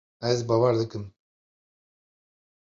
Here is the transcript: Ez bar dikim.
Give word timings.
Ez 0.29 0.39
bar 0.47 0.75
dikim. 0.79 1.05